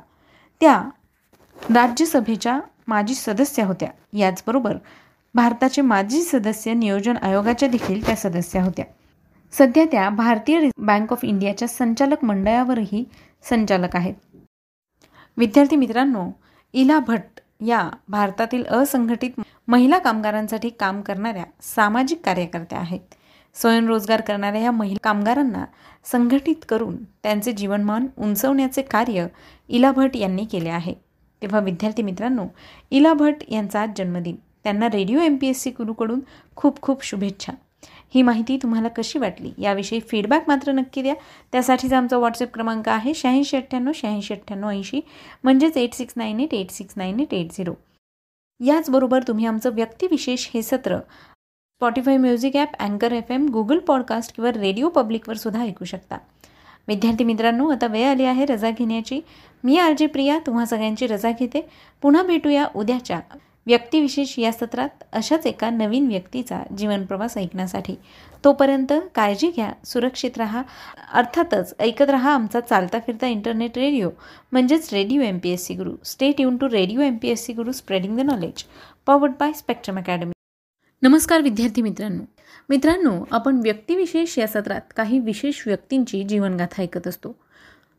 त्या 0.62 0.81
राज्यसभेच्या 1.57 2.60
माजी 2.88 3.13
सदस्य 3.13 3.63
होत्या. 3.63 3.89
याचबरोबर 4.13 4.78
भारताचे 5.36 5.81
माजी 5.81 6.22
सदस्य 6.22 6.74
नियोजन 6.74 7.18
आयोगाच्या 7.18 7.69
देखील 7.69 8.06
त्या 8.06 8.16
सदस्या 8.16 8.63
होत्या. 8.63 8.86
सध्या 9.53 9.86
त्या 9.86 10.10
भारतीय 10.10 10.70
बँक 10.77 11.12
ऑफ 11.12 11.25
इंडियाच्या 11.25 11.67
संचालक 11.67 12.24
मंडळावरही 12.25 13.03
संचालक 13.50 13.96
आहेत. 13.96 14.13
विद्यार्थी 15.38 15.75
मित्रांनो 15.75 16.29
इला 16.74 17.00
भट्ट 17.00 17.39
या 17.65 17.89
भारतातील 18.08 18.65
असंघटित 18.65 19.41
महिला 19.67 19.98
कामगारांसाठी 19.98 20.70
काम 20.70 21.01
करणाऱ्या 21.01 21.44
सामाजिक 21.62 22.22
कार्यकर्त्या 22.25 22.79
आहेत. 22.79 23.00
स्वयंरोजगार 23.56 24.22
करणाऱ्या 24.22 24.62
या 24.62 24.72
महिला 24.72 24.98
कामगारांना 25.03 25.65
संघटित 26.06 26.65
करून 26.70 27.03
त्यांचे 27.24 27.51
जीवनमान 27.51 28.08
उंचवण्याचे 28.17 28.82
कार्य 28.82 29.27
इला 29.70 29.91
भट 29.91 30.15
यांनी 30.15 30.46
केले 30.46 30.70
आहे. 30.70 30.94
तेव्हा 31.41 31.60
विद्यार्थी 31.60 32.03
मित्रांनो 32.03 32.46
इला 32.91 33.13
भट 33.13 33.44
यांचा 33.50 33.82
आज 33.82 33.89
जन्मदिन. 33.98 34.36
त्यांना 34.63 34.88
radio 34.88 35.20
M 35.20 35.36
P 35.36 35.48
S 35.48 35.62
C 35.62 35.70
गुरुकडून 35.70 36.20
खूप 36.56 36.82
खूप 36.82 37.03
शुभेच्छा. 37.03 37.53
ही 38.15 38.22
माहिती 38.22 38.58
तुम्हाला 38.58 38.88
कशी 38.88 39.20
वाटली? 39.20 39.51
याविषयी 39.58 40.00
फीडबॅक 40.00 40.44
मात्र 40.48 40.72
नक्की 40.72 41.01
द्या. 41.01 41.13
त्यासाठीचा 41.51 41.98
आमचा 41.98 42.17
व्हॉट्सअप 42.17 42.53
क्रमांक 42.53 42.89
आहे 42.89 43.13
शहाऐंशी 43.13 43.58
अठ्ठ्याण्णव 43.58 43.91
शहाऐंशी 43.96 44.34
अठ्ठ्याण्णव 44.34 44.70
ऐंशी. 44.70 45.01
म्हणजेच 45.44 45.77
eight 45.77 45.94
six 45.94 46.13
nine 46.17 46.39
eight 46.39 46.53
eight 46.53 46.72
six 46.72 46.94
nine 46.98 47.20
eight 47.20 47.34
eight 47.34 47.51
zero 47.51 47.74
याचबरोबर 48.60 49.24
तुम्ही 49.27 49.46
आमचं 49.46 49.74
व्यक्तिविशेष 49.74 50.48
हे 50.53 50.62
सत्र 50.62 50.98
स्पॉटीफाय 50.98 52.17
म्युझिक 52.17 52.56
ॲप 52.56 52.75
अँकर 52.79 53.12
एफ 53.12 53.32
एम 53.32 53.50
गुगल 53.50 53.79
पॉडकास्ट 53.79 54.36
किंवा 54.36 54.51
रेडिओ 54.51 54.89
पब्लिकवर 54.89 55.36
सुद्धा 55.36 55.62
ऐकू 55.62 55.86
शकता. 55.86 56.17
विद्यार्थी 56.88 57.24
मित्रांनो 57.24 57.70
आता 57.70 57.88
वेळ 57.88 58.08
आली 58.08 58.24
आहे 58.24 58.46
रजा 58.46 58.70
घेण्याची. 58.70 59.20
मी 59.63 59.77
आर 59.77 60.06
प्रिया 60.08 60.39
तुम्हा 60.46 60.65
सगळ्यांची 60.65 61.08
रजा 61.08 61.32
घेते. 61.32 61.67
पुन्हा 62.01 62.24
भेटूया 62.24 62.65
उद्याच्या 62.75 63.20
व्यक्तिविशेष 63.67 64.34
या 64.39 64.51
सत्रात 64.51 65.03
अशाच 65.13 65.46
एका 65.48 65.70
नवीन 65.70 66.08
व्यक्तीचा 66.08 66.62
जीवनप्रवास 66.77 67.38
ऐकण्यासाठी. 67.38 67.96
तोपर्यंत 68.44 68.94
काळजी 69.15 69.50
घ्या 69.56 69.72
सुरक्षित 69.86 70.38
राहा. 70.38 70.62
अर्थातच 71.13 71.74
ऐकत 71.79 72.10
राहा 72.10 72.34
आमचा 72.34 72.60
चालता 72.60 73.00
फिरता 73.08 73.27
इंटरनेट 73.27 73.77
रेडिओ 73.77 74.10
म्हणजेच 74.51 74.94
radio 74.94 75.22
M 75.22 75.38
P 75.38 75.50
S 75.50 75.65
C 75.67 75.74
Guru. 75.74 75.91
Stay 76.06 76.41
युन 76.41 76.58
to 76.58 76.70
radio 76.70 77.01
M 77.01 77.17
P 77.17 77.29
S 77.29 77.46
C 77.46 77.53
Guru 77.53 77.72
spreading 77.72 78.17
the 78.17 78.22
knowledge 78.22 78.63
powered 79.06 79.34
by 79.39 79.53
Spectrum 79.53 79.98
Academy 79.98 80.32
नमस्कार 81.03 81.41
विद्यार्थी 81.41 81.82
मित्रांनो. 81.82 82.24
मित्रांनो 82.70 83.25
आपण 83.32 83.60
व्यक्तिविशेष 83.63 84.39
या 84.39 84.48
सत्रात 84.48 84.82
काही 84.96 85.20
विशेष 85.20 85.68
व्यक्तींची 85.68 86.24
जीवनगाथा 86.24 86.82
ऐकत 86.82 87.08
असतो. 87.08 87.36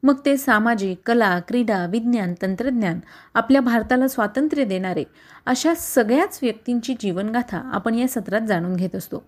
मग 0.03 0.15
ते 0.25 0.37
सामाजिक 0.37 0.99
कला 1.07 1.41
क्रीडा 1.41 1.87
विज्ञान 1.87 2.35
तंत्रज्ञान 2.43 3.01
आपल्या 3.35 3.61
भारताला 3.61 4.09
स्वातंत्र्य 4.09 4.65
देणारे 4.65 5.05
अशा 5.47 5.75
सगळ्याच 5.75 6.39
व्यक्तींची 6.43 6.95
जीवनगाथा 7.01 7.71
आपण 7.73 7.95
या 7.95 8.09
सत्रात 8.09 8.41
जाणून 8.41 8.77
घेत 8.77 8.97
असतो. 8.97 9.25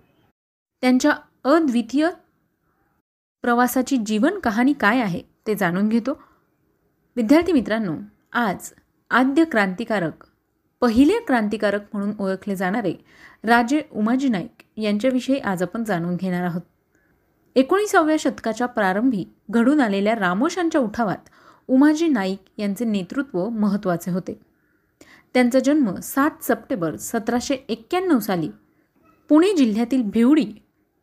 त्यांच्या 0.81 1.11
अद्वितीय 1.43 2.09
प्रवासाची 3.41 3.97
जीवन 3.97 4.39
कहाणी 4.39 4.73
काय 4.73 4.99
आहे 4.99 5.21
ते 5.47 5.55
जाणून 5.55 5.89
घेतो. 5.89 6.23
विद्यार्थी 7.15 7.51
मित्रांनो 7.51 7.93
आज 8.33 8.73
आद्य 9.09 9.43
क्रांतिकारक 9.43 10.13
पहिले 10.81 11.13
क्रांतिकारक 11.19 11.81
म्हणून 11.93 12.11
ओळखले 12.19 12.55
जाणारे 12.55 12.93
राजे 13.43 13.81
उमाजी 13.91 14.29
नाईक 14.29 14.63
यांच्याविषयी 14.77 15.37
आज 15.37 15.63
आपण 15.63 15.83
जाणून 15.83 16.15
घेणार 16.15 16.43
आहोत. 16.43 16.61
एकोणीसाव्या 17.55 18.15
शतकाच्या 18.19 18.67
प्रारंभी 18.67 19.25
घडून 19.49 19.79
आलेल्या 19.79 20.15
रामोशांच्या 20.15 20.81
उठावात 20.81 21.29
उमाजी 21.67 22.07
नाईक 22.07 22.39
यांचे 22.57 22.85
नेतृत्व 22.85 23.49
महत्त्वाचे 23.49 24.11
होते. 24.11 24.39
त्यांचा 25.33 25.59
जन्म 25.59 25.95
सात 25.95 26.43
सप्टेंबर 26.43 26.95
सतराशे 26.95 27.55
एक्क्याण्णव 27.69 28.19
साली 28.19 28.49
पुणे 29.29 29.53
जिल्ह्यातील 29.53 30.03
भिवडी 30.03 30.45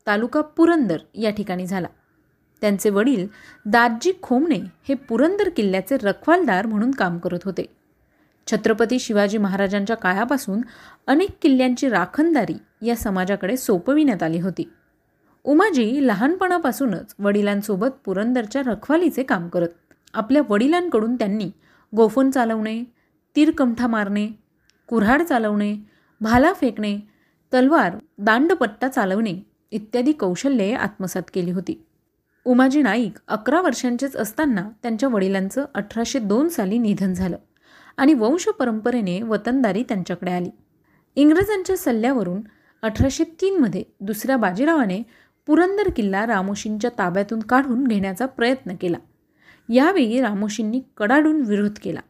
तालुका 0.06 0.40
पुरंदर 0.40 0.98
या 1.14 1.30
ठिकाणी 1.30 1.66
झाला. 1.66 1.88
त्यांचे 2.60 2.90
वडील 2.90 3.26
दादजी 3.66 4.12
खोमणे 4.22 4.60
हे 4.88 4.94
पुरंदर 4.94 5.48
किल्ल्याचे 5.48 5.96
रखवालदार 5.96 6.66
म्हणून 6.66 6.90
काम 6.90 7.18
करत 7.18 7.44
होते. 7.44 7.77
छत्रपती 8.52 8.98
शिवाजी 8.98 9.38
महाराजांच्या 9.38 9.96
काळापासून 9.96 10.60
अनेक 11.06 11.30
किल्ल्यांची 11.42 11.88
राखणदारी 11.88 12.86
या 12.86 12.96
समाजाकडे 12.96 13.56
सोपविण्यात 13.56 14.22
आली 14.22 14.40
होती. 14.40 14.68
उमाजी 15.44 16.06
लहानपणापासूनच 16.06 17.14
वडिलांसोबत 17.18 17.88
पुरंदरच्या 18.04 18.62
रखवालीचे 18.66 19.22
काम 19.22 19.48
करत 19.48 19.68
आपल्या 20.14 20.42
वडिलांकडून 20.48 21.14
त्यांनी 21.16 21.50
गोफण 21.96 22.30
चालवणे 22.30 22.82
तीरकमठा 23.36 23.86
मारणे 23.86 24.28
कुऱ्हाड 24.88 25.22
चालवणे 25.22 25.74
भाला 26.20 26.52
फेकणे 26.52 26.98
तलवार 27.54 27.96
दांडपट्टा 28.18 28.88
चालवणे 28.88 29.34
इत्यादी 29.70 30.12
कौशल्ये 30.12 30.74
आत्मसात 30.74 31.22
केली 31.34 31.50
होती. 31.50 31.84
उमाजी 32.44 32.82
नाईक 32.82 33.18
अकरा 33.28 33.60
वर्षांचेच 33.60 34.16
असताना 34.16 34.68
त्यांच्या 34.82 35.08
वडिलांचं 35.08 35.64
अठराशे 35.74 36.18
दोन 36.18 36.48
साली 36.48 36.78
निधन 36.78 37.12
झालं. 37.12 37.36
आणि 37.98 38.14
वंश 38.14 38.48
परंपरेने 38.48 39.22
वतनदारी 39.22 39.82
त्यांच्याकडे 39.82 40.32
आली. 40.32 40.50
इंग्रजांच्या 41.16 41.76
सल्ल्यावरून 41.76 42.40
अठराशे 42.82 43.24
तीनमध्ये 43.24 43.84
दुसऱ्या 44.00 44.36
बाजीरावाने 44.36 45.02
पुरंदर 45.46 45.90
किल्ला 45.96 46.26
रामोशींच्या 46.26 46.90
ताब्यातून 46.98 47.40
काढून 47.40 47.86
घेण्याचा 47.86 48.26
प्रयत्न 48.26 48.72
केला. 48.80 48.96
यावेळी 49.68 50.20
रामोशींनी 50.20 50.82
कडाडून 50.96 51.40
विरोध 51.40 51.78
केला. 51.82 52.00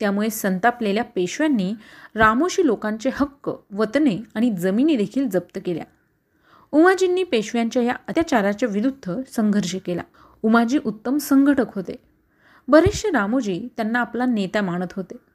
त्यामुळे 0.00 0.30
संतापलेल्या 0.30 1.04
पेशव्यांनी 1.04 1.74
रामोशी 2.14 2.66
लोकांचे 2.66 3.10
हक्क 3.14 3.50
वतने 3.72 4.22
आणि 4.34 4.50
जमिनी 4.50 4.96
देखील 4.96 5.28
जप्त 5.28 5.58
केल्या. 5.64 5.84
उमाजींनी 6.72 7.24
पेशव्यांच्या 7.24 7.82
या 7.82 7.94
अत्याचाराच्या 8.08 8.68
विरुद्ध 8.72 9.20
संघर्ष 9.36 9.76
केला. 9.86 10.02
उमाजी 10.42 10.78
उत्तम 10.84 11.18
संघटक 11.18 11.74
होते. 11.74 11.96
बरेचसे 12.68 13.10
रामोजी 13.10 13.68
त्यांना 13.76 14.00
आपला 14.00 14.26
नेता 14.26 14.60
मानत 14.60 14.92
होते. 14.96 15.27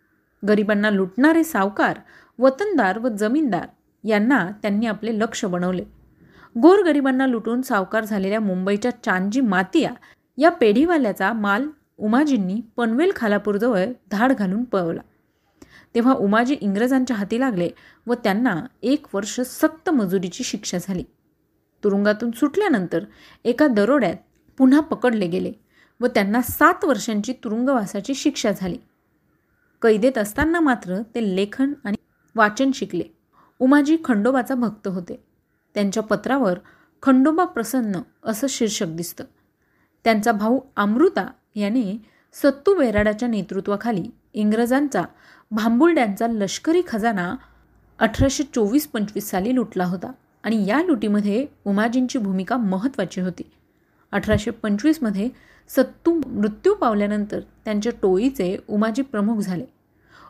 गरिबांना 0.48 0.90
लुटणारे 0.90 1.44
सावकार 1.44 2.00
वतनदार 2.40 3.00
व 3.00 3.08
जमीनदार 3.08 3.68
यांना 4.04 4.50
त्यांनी 4.62 4.86
आपले 4.86 5.20
लक्ष 5.20 5.46
बनवले. 5.46 5.84
गोरगरिबांना 6.62 7.28
लुटून 7.28 7.62
सावकार 7.62 8.04
झालेल्या 8.04 8.40
मुंबईच्या 8.40 8.92
चांजी 9.04 9.42
मातिया 9.42 9.92
या 10.38 10.50
पेढीवाल्याचा 10.52 11.34
माल 11.34 11.68
उमाजींनी 11.98 12.62
पनवेल 12.76 13.12
खालापूरजवळ 13.16 13.86
धाड 14.12 14.34
घालून 14.34 14.64
पळवला. 14.64 15.02
तेव्हा 15.96 16.14
उमाजी 16.14 16.58
इंग्रजांच्या 16.62 17.16
हाती 17.16 17.40
लागले 17.40 17.70
व 18.08 18.14
त्यांना 18.14 18.62
एक 18.82 19.06
वर्ष 19.14 19.42
सक्त 19.42 19.90
मजुरीची 19.90 20.44
शिक्षा 20.44 20.78
झाली. 20.82 21.04
तुरुंगातून 21.84 22.32
सुटल्यानंतर 22.32 23.04
एका 23.46 23.68
दरोड्यात 23.68 24.16
पुन्हा 24.58 24.80
पकडले 24.80 25.28
गेले 25.28 25.52
व 26.00 26.08
त्यांना 26.08 26.42
सात 26.42 26.86
वर्षांची 26.86 27.34
तुरुंगवासाची 27.44 28.14
शिक्षा 28.14 28.52
झाली. 28.52 28.78
कैदेत 29.84 30.18
असताना 30.18 30.60
मात्र 30.60 31.02
ते 31.16 31.36
लेखन 31.36 31.74
आणि 31.84 31.96
वाचन 32.36 32.72
शिकले. 32.72 33.04
उमाजी 33.60 33.98
खंडोबाचा 34.06 34.56
भक्त 34.56 34.88
होते. 34.88 35.24
त्यांच्या 35.76 36.04
पत्रावर 36.04 36.60
खंडोबा 37.02 37.46
प्रसन्न 37.46 38.00
असं 38.24 38.48
शीर्षक 38.50 38.86
दिसतं. 38.86 39.24
त्यांचा 40.04 40.32
भाऊ 40.32 40.60
अमृता 40.78 41.28
याने 41.56 42.02
सत्तू 42.34 42.76
बेराडाच्या 42.76 43.28
नेतृत्वाखाली 43.28 44.04
इंग्रजांचा 44.34 45.04
भांबुर्ड्यांचा 45.52 46.28
लष्करी 46.28 46.82
खजाना 46.88 47.36
अठराशे 48.00 48.44
चोवीस 48.44 48.88
पंचवीस 48.88 49.30
साली 49.30 49.56
लुटला 49.56 49.86
होता 49.86 50.12
आणि 50.44 50.66
या 50.66 50.82
लुटीमध्ये 50.84 51.46
उमाजींची 51.66 52.20
भूमिका 52.20 52.58
महत्त्वाची 52.58 53.22
होती. 53.22 53.44
अठराशे 54.14 54.52
पंचवीसमध्ये 54.52 55.30
सत्तू 55.70 56.14
मृत्यू 56.26 56.74
पावल्यानंतर 56.74 57.40
त्यांच्या 57.66 57.92
टोळीचे 58.02 58.58
उमाजी 58.68 59.02
प्रमुख 59.02 59.40
झाले. 59.40 59.66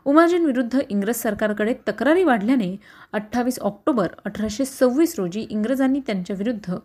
उमाजींविरुद्ध 0.06 0.80
इंग्रज 0.90 1.16
सरकारकडे 1.16 1.74
तक्रारी 1.88 2.24
वाढल्याने 2.24 2.76
अठ्ठावीस 3.14 3.60
ऑक्टोबर 3.60 4.08
अठराशे 4.26 4.66
सव्वीस 4.66 5.16
रोजी 5.18 5.46
इंग्रजांनी 5.50 6.00
त्यांच्याविरुद्ध 6.00 6.76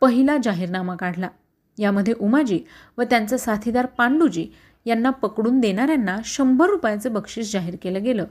पहिला 0.00 0.36
जाहीरनामा 0.44 0.94
काढला. 0.96 1.28
यामध्ये 1.78 2.14
उमाजी 2.20 2.60
व 2.98 3.02
त्यांचा 3.02 3.36
साथीदार 3.36 3.86
पांडुजी 3.86 4.46
यांना 4.86 5.10
पकडून 5.10 5.60
देणाऱ्यांना 5.60 6.16
शंभर 6.24 6.66
रुपयाचे 6.66 7.08
बक्षीस 7.08 7.52
जाहीर 7.52 7.76
केलं 7.82 8.02
गेलं. 8.02 8.24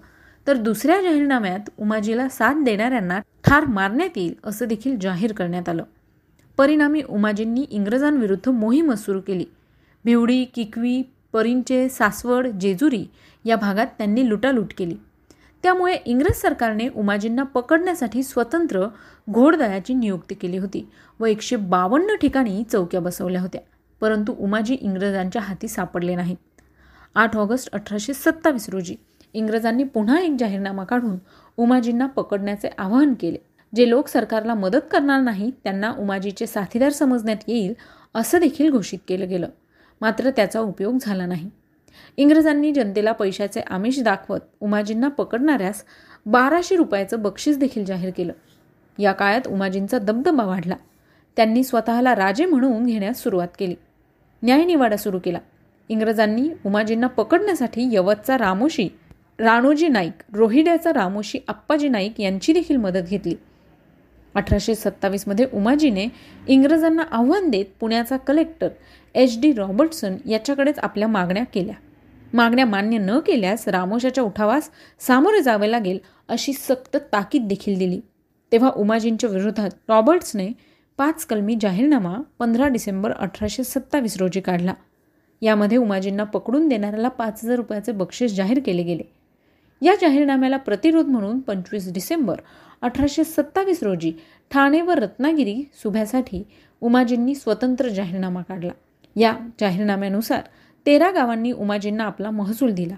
तर 0.47 0.57
दुसऱ्या 0.57 1.01
जाहीरनाम्यात 1.01 1.69
उमाजीला 1.77 2.27
साथ 2.29 2.63
देणाऱ्यांना 2.63 3.19
ठार 3.43 3.65
मारण्यात 3.65 4.17
येईल 4.17 4.33
असं 4.43 4.67
देखील 4.67 4.97
जाहीर 4.99 5.33
करण्यात 5.33 5.69
आलं. 5.69 5.83
परिणामी 6.57 7.01
उमाजींनी 7.09 7.65
इंग्रजांविरुद्ध 7.69 8.49
मोहीम 8.49 8.93
सुरू 8.93 9.19
केली. 9.21 9.45
भिवडी 10.05 10.43
किकवी 10.45 11.01
परिंचे 11.33 11.87
सासवड 11.89 12.47
जेजुरी 12.47 13.05
या 13.45 13.55
भागात 13.55 13.87
त्यांनी 13.97 14.27
लुटालूट 14.29 14.73
केली. 14.77 14.95
त्यामुळे 15.63 15.95
इंग्रज 16.05 16.35
सरकारने 16.35 16.87
उमाजींना 16.95 17.43
पकडण्यासाठी 17.43 18.23
स्वतंत्र 18.23 18.85
घोडदळाची 19.29 19.93
नियुक्ती 19.93 20.35
केली 20.35 20.57
होती 20.57 20.87
व 21.19 21.25
एकशे 21.25 21.55
बावन्न 21.55 22.15
ठिकाणी 22.15 22.63
चौक्या 22.63 22.99
बसवल्या 22.99 23.41
होत्या. 23.41 23.61
परंतु 24.01 24.33
उमाजी 24.39 24.73
इंग्रजांच्या 24.81 25.41
हाती 25.41 25.67
सापडले 25.67 26.15
नाहीत 26.15 26.37
आठ 27.15 27.37
ऑगस्ट 27.37 27.69
अठराशे 27.73 28.13
सत्तावीस 28.13 28.69
रोजी 28.69 28.95
इंग्रजांनी 29.33 29.83
पुन्हा 29.83 30.19
एक 30.19 30.35
जाहीरनामा 30.39 30.83
काढून 30.83 31.17
उमाजींना 31.57 32.07
पकडण्याचे 32.07 32.69
आवाहन 32.77 33.13
केले. 33.13 33.37
जे 33.75 33.89
लोक 33.89 34.07
सरकारला 34.07 34.53
मदत 34.53 34.85
करणार 34.91 35.21
नाही 35.21 35.51
त्यांना 35.63 35.91
उमाजीचे 35.99 36.47
साथीदार 36.47 36.89
समजण्यात 36.89 37.37
येईल 37.47 37.73
असं 38.15 38.39
देखील 38.39 38.71
घोषित 38.71 38.99
केलं 39.07 39.29
गेलं. 39.29 39.47
मात्र 40.01 40.29
त्याचा 40.29 40.59
उपयोग 40.59 40.97
झाला 41.01 41.25
नाही. 41.25 41.49
इंग्रजांनी 42.17 42.71
जनतेला 42.71 43.11
पैशाचे 43.11 43.61
आमिष 43.61 43.99
दाखवत 43.99 44.39
उमाजींना 44.59 45.07
पकडणाऱ्यास 45.07 45.83
बाराशे 46.25 46.75
रुपयाचं 46.75 47.21
बक्षीस 47.21 47.57
देखील 47.57 47.85
जाहीर 47.85 48.09
केलं. 48.17 48.33
या 48.99 49.11
काळात 49.11 49.47
उमाजींचा 49.47 49.99
दबदबा 49.99 50.43
वाढला. 50.43 50.75
त्यांनी 51.35 51.63
स्वतःला 51.63 52.15
राजे 52.15 52.45
म्हणून 52.45 52.85
घेण्यास 52.85 53.23
सुरुवात 53.23 53.47
केली. 53.59 53.75
न्यायनिवाडा 54.43 54.97
सुरू 54.97 55.19
केला. 55.19 55.39
इंग्रजांनी 55.89 56.49
उमाजींना 56.65 57.07
पकडण्यासाठी 57.07 57.89
यवतचा 57.91 58.37
रामोशी 58.37 58.89
राणोजी 59.39 59.87
नाईक 59.87 60.23
रोहिड्याचा 60.33 60.93
रामोशी 60.93 61.39
आप्पाजी 61.47 61.89
नाईक 61.89 62.19
यांची 62.19 62.53
देखील 62.53 62.75
मदत 62.75 63.07
घेतली. 63.07 63.35
अठराशे 64.37 64.75
सत्तावीसमध्ये 64.75 65.45
उमाजीने 65.53 66.05
इंग्रजांना 66.47 67.03
आव्हान 67.11 67.49
देत 67.49 67.65
पुण्याचा 67.79 68.17
कलेक्टर 68.17 68.67
एच 69.15 69.39
डी 69.41 69.51
रॉबर्टसन 69.53 70.15
याच्याकडेच 70.25 70.79
आपल्या 70.79 71.07
मागण्या 71.07 71.43
केल्या. 71.43 71.75
मागण्या 72.33 72.65
मान्य 72.65 72.97
न 72.97 73.19
केल्यास 73.19 73.67
रामोशाच्या 73.67 74.23
उठावास 74.23 74.69
सामोरे 74.99 75.41
जावे 75.41 75.71
लागेल 75.71 75.99
अशी 76.29 76.53
सक्त 76.53 76.97
ताकीद 77.13 77.47
देखील 77.47 77.77
दिली. 77.77 77.99
तेव्हा 78.51 78.69
उमाजींच्या 78.75 79.29
विरोधात 79.29 79.69
रॉबर्ट्सने 79.89 80.47
पाच 80.97 81.25
कलमी 81.25 81.55
जाहीरनामा 81.61 82.15
पंधरा 82.39 82.67
डिसेंबर 82.67 83.11
अठराशे 83.11 83.63
सत्तावीस 83.63 84.17
रोजी 84.17 84.41
काढला. 84.41 84.73
यामध्ये 85.41 85.77
उमाजींना 85.77 86.23
पकडून 86.23 86.67
देणाऱ्याला 86.67 87.09
पाच 87.09 87.43
हजार 87.43 87.55
रुपयाचे 87.55 87.91
बक्षीस 87.91 88.35
जाहीर 88.35 88.59
केले 88.65 88.83
गेले. 88.83 89.03
या 89.81 89.93
जाहीरनाम्याला 90.01 90.57
प्रतिरोध 90.57 91.07
म्हणून 91.07 91.39
पंचवीस 91.39 91.93
डिसेंबर 91.93 92.39
अठराशे 92.81 93.23
सत्तावीस 93.23 93.83
रोजी 93.83 94.13
ठाणे 94.51 94.81
व 94.81 94.91
रत्नागिरी 94.91 95.63
सुभ्यासाठी 95.73 96.43
उमाजींनी 96.81 97.35
स्वतंत्र 97.35 97.89
जाहीरनामा 97.89 98.41
काढला. 98.41 98.71
या 99.15 99.37
जाहीरनाम्यानुसार 99.59 100.41
तेरा 100.85 101.11
गावांनी 101.11 101.51
उमाजींना 101.51 102.03
आपला 102.03 102.31
महसूल 102.31 102.71
दिला. 102.71 102.95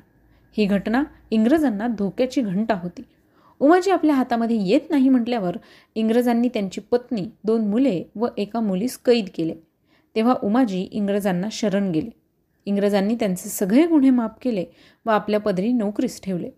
ही 0.58 0.66
घटना 0.66 1.04
इंग्रजांना 1.32 1.88
धोक्याची 1.88 2.42
घंटा 2.42 2.74
होती. 2.74 3.02
उमाजी 3.60 3.92
आपल्या 3.92 4.16
हातामध्ये 4.16 4.68
येत 4.68 4.82
नाही 4.90 5.10
म्हटल्यावर 5.10 5.58
इंग्रजांनी 5.96 6.48
त्यांची 6.48 6.82
पत्नी 6.82 7.28
दोन 7.44 7.68
मुले 7.68 8.04
व 8.16 8.28
एका 8.38 8.60
मुलीस 8.60 8.98
कैद 8.98 9.26
केले. 9.36 9.56
तेव्हा 10.16 10.36
उमाजी 10.44 10.90
इंग्रजांना 10.92 11.48
शरण 11.52 11.92
गेले. 11.92 12.10
इंग्रजांनी 12.66 13.16
त्यांचे 13.16 13.50
सगळे 13.50 13.88
गुन्हे 13.88 14.10
माफ 14.10 14.32
केले 14.42 14.66
व 15.06 15.10
आपल्या 15.10 15.40
पदरी 15.40 15.72
नोकरीस 15.72 16.22
ठेवले. 16.22 16.50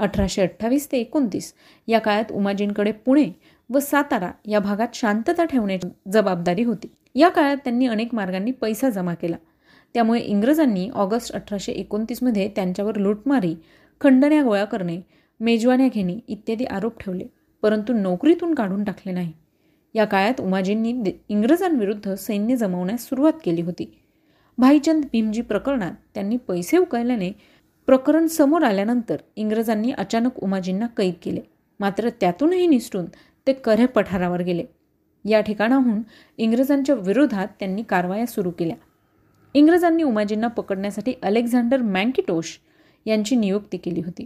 अठराशे 0.00 0.42
अठ्ठावीस 0.42 0.92
ते 0.92 0.98
एकोणतीस. 0.98 1.52
या 1.86 1.98
काळात 1.98 2.32
उमाजींकडे 2.32 2.92
पुणे 2.92 3.30
व 3.70 3.78
सातारा 3.78 4.30
या 4.48 4.58
भागात 4.58 4.88
शांतता 4.94 5.44
ठेवण्याची 5.44 5.88
जबाबदारी 6.12 6.64
होती. 6.64 6.86
या 7.14 7.28
काळात 7.28 7.56
त्यांनी 7.56 7.86
अनेक 7.86 8.14
मार्गांनी 8.14 8.50
पैसा 8.50 8.90
जमा 8.90 9.14
केला. 9.14 9.36
त्यामुळे 9.94 10.20
इंग्रजांनी 10.20 10.88
ऑगस्ट 10.88 11.32
अठराशे 11.32 11.72
एकोणतीसमध्ये 11.72 12.48
त्यांच्यावर 12.48 12.96
लुटमारी 12.96 13.56
खंडण्या 14.00 14.42
गोळा 14.42 14.64
करणे 14.64 15.00
मेजवान्या 15.40 15.88
घेणे 15.94 16.18
इत्यादी 16.28 16.64
आरोप 16.64 17.00
ठेवले. 17.00 17.24
परंतु 17.62 17.92
नोकरीतून 17.92 18.54
काढून 18.54 18.84
टाकले 18.84 19.12
नाही. 19.12 19.32
या 19.94 20.04
काळात 20.04 20.40
उमाजींनी 20.40 21.02
इंग्रजांविरुद्ध 21.28 22.14
सैन्य 22.14 22.56
जमवण्यास 22.56 23.08
सुरुवात 23.08 23.32
केली 23.44 23.62
होती. 23.62 23.96
भाईचंद 24.58 25.04
भीमजी 25.12 25.42
प्रकरणात 25.42 25.92
त्यांनी 26.14 26.36
पैसे 26.36 26.76
उकळल्याने 26.76 27.30
प्रकरण 27.90 28.26
समोर 28.26 28.62
आल्यानंतर 28.62 29.16
इंग्रजांनी 29.36 29.92
अचानक 29.92 30.38
उमाजींना 30.38 30.86
कैद 30.86 31.14
केले. 31.22 31.40
मात्र 31.80 32.08
त्यातूनही 32.10 32.66
निसटून 32.66 33.04
ते 33.46 33.52
करे 33.52 33.86
पठारावर 33.86 34.42
गेले. 34.42 34.64
या 35.24 35.40
ठिकाणाहून 35.40 36.02
इंग्रजांच्या 36.38 36.94
विरोधात 36.94 37.48
त्यांनी 37.58 37.82
कारवाया 37.82 38.26
सुरू 38.26 38.50
केल्या. 38.50 38.76
इंग्रजांनी 39.54 40.02
उमाजींना 40.02 40.46
पकडण्यासाठी 40.46 41.14
अलेक्झांडर 41.22 41.76
मँकिटोश 41.76 42.58
यांची 43.06 43.36
नियुक्ती 43.36 43.78
केली 43.78 44.00
होती. 44.00 44.24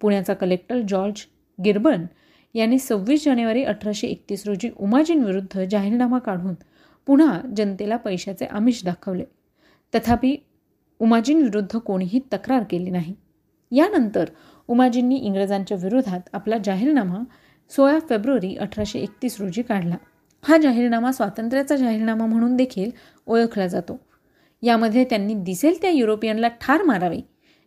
पुण्याचा 0.00 0.34
कलेक्टर 0.34 0.80
जॉर्ज 0.88 1.26
गिरबन 1.64 2.06
यांनी 2.54 2.78
सव्वीस 2.78 3.24
जानेवारी 3.24 3.64
अठराशे 3.64 4.06
एकतीस 4.06 4.46
रोजी 4.46 4.70
उमाजींविरुद्ध 4.76 5.64
जाहीरनामा 5.70 6.18
काढून 6.18 6.54
पुन्हा 7.06 7.40
जनतेला 7.56 7.96
पैशाचे 7.96 8.44
आमिष 8.44 8.84
दाखवले. 8.84 9.24
तथापि 9.94 10.36
उमाजींविरुद्ध 10.98 11.78
कोणीही 11.78 12.20
तक्रार 12.32 12.62
केली 12.70 12.90
नाही. 12.90 13.14
यानंतर 13.72 14.24
उमाजींनी 14.68 15.16
इंग्रजांच्या 15.16 15.76
विरोधात 15.82 16.20
आपला 16.32 16.56
जाहीरनामा 16.64 17.18
सोळा 17.70 17.98
फेब्रुवारी 18.08 18.56
अठराशे 18.56 18.98
एकतीस 18.98 19.40
रोजी 19.40 19.62
काढला. 19.62 19.96
हा 20.42 20.58
जाहीरनामा 20.58 21.12
स्वातंत्र्याचा 21.12 21.76
जाहीरनामा 21.76 22.26
म्हणून 22.26 22.56
देखील 22.56 22.90
ओळखला 23.26 23.66
जातो. 23.66 24.00
यामध्ये 24.62 25.04
त्यांनी 25.04 25.34
दिसेल 25.34 25.80
त्या 25.80 25.90
युरोपियनला 25.90 26.48
ठार 26.48 26.82
मारावे 26.82 27.20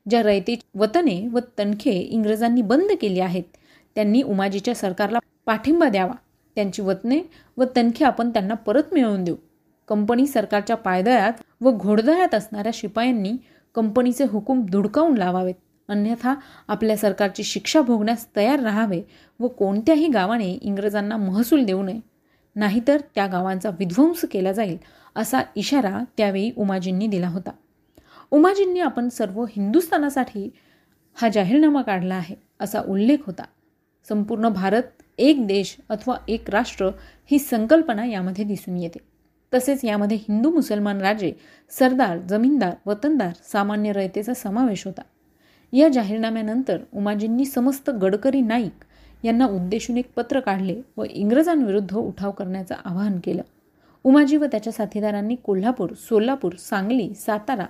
ज्या 0.10 0.24
रयते 0.24 0.60
वतने 0.76 1.28
व 1.28 1.40
तनखे 1.60 1.92
इंग्रजांनी 1.92 2.62
बंद 2.62 2.92
केली 3.02 3.20
आहेत. 3.20 3.44
त्यांनी 3.96 4.22
उमाजीच्या 4.22 4.76
सरकारला 4.76 5.20
पाठिंबा 5.46 5.90
द्यावा. 5.90 6.14
त्यांची 6.56 6.82
वतने 6.82 7.20
व 7.58 7.64
तनखे 7.76 8.06
आपण 8.06 8.30
त्यांना 8.30 8.54
परत 8.54 8.84
मिळवून 8.92 9.24
देऊ. 9.24 9.36
कंपनी 9.92 10.28
सरकारच्या 10.28 10.76
पायदळात 10.76 11.34
व 11.62 11.72
घोडदळात 11.72 12.36
असणाऱ्या 12.36 12.72
शिपायांनी 12.76 13.34
कंपनीचे 13.76 14.24
हुकूम 14.24 14.66
धुडकावून 14.66 15.18
लावावेत. 15.18 15.56
अन्यथा 15.88 16.36
आपल्या 16.68 16.98
सरकारची 16.98 17.44
शिक्षा 17.44 17.82
भोगण्यास 17.82 18.36
तयार 18.36 18.60
राहावे 18.60 19.02
व 19.40 19.48
कोणत्याही 19.48 20.08
गावाने 20.08 20.52
इंग्रजांना 20.52 21.18
महसूल 21.18 21.64
देऊ 21.64 21.84
नये. 21.84 22.00
नाहीतर 22.56 23.02
त्या 23.16 23.28
गावांचा 23.28 23.70
विध्वंस 23.70 24.26
केला 24.32 24.52
जाईल 24.52 24.78
असा 25.16 25.42
इशारा 25.56 26.00
त्यावेळी 26.18 26.52
उमाजींनी 26.58 27.08
दिला 27.08 27.28
होता. 27.28 27.52
उमाजींनी 28.32 28.80
आपण 28.80 29.10
सर्व 29.10 29.44
हिंदुस्थानासाठी 29.44 30.50
हा 31.14 31.30
जाहीरनामा 31.30 31.82
काढला 31.82 32.16
आहे 32.16 32.36
असा 32.60 32.82
उल्लेख 32.82 33.18
होता. 33.26 33.44
संपूर्ण 34.10 34.50
भारत 34.50 34.84
एक 35.18 35.48
देश 35.48 35.78
अथवा 35.90 36.16
एक 36.28 36.50
राष्ट्र 36.50 36.90
ही 37.32 37.40
संकल्पना 37.40 38.06
यामध्ये 38.06 38.46
दिसून 38.46 38.78
येते. 38.78 39.11
तसेच 39.54 39.86
यामध्ये 39.86 40.18
हिंदू 40.18 40.50
मुसलमान 40.50 41.02
राजे 41.02 41.34
सरदार 41.70 42.18
जमीनदार 42.18 42.74
वतनदार 42.86 43.32
सामान्य 43.44 43.92
रयतेचा 43.92 44.34
समावेश 44.34 44.86
होता. 44.86 45.02
या 45.74 45.88
जाहीरनाम्यानंतर 45.88 46.78
उमाजींनी 46.94 47.46
समस्त 47.46 47.90
गडकरी 47.90 48.42
नाईक 48.42 48.84
यांना 49.24 49.46
उद्देशून 49.46 49.98
एक 49.98 50.14
पत्र 50.16 50.40
काढले 50.40 50.82
व 50.98 51.04
इंग्रजांविरुद्ध 51.04 51.96
उठाव 51.96 52.32
करण्याचं 52.32 52.76
आवाहन 52.86 53.20
केलं. 53.24 53.42
उमाजी 54.04 54.38
व 54.38 54.46
त्याच्या 54.46 54.74
साथीदारांनी 54.74 55.36
कोल्हापूर 55.36 55.90
सोलापूर 55.94 56.54
सांगली 56.60 57.14
सातारा 57.14 57.66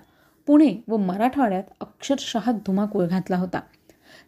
पुणे 0.47 0.83
व 0.87 0.97
मराठवाड्यात 0.97 1.63
अक्षरशः 1.81 2.51
धुमाकूळ 2.51 3.05
घातला 3.05 3.37
होता. 3.37 3.59